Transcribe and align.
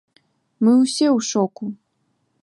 Мы 0.67 0.71
ўсе 0.77 1.05
ў 1.17 1.19
шоку! 1.31 1.65